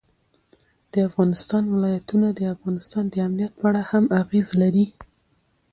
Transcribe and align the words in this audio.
د 0.91 0.93
افغانستان 1.09 1.63
ولايتونه 1.75 2.27
د 2.33 2.39
افغانستان 2.55 3.03
د 3.09 3.15
امنیت 3.27 3.53
په 3.59 3.65
اړه 3.69 3.81
هم 3.91 4.03
اغېز 4.21 4.47
لري. 4.61 4.85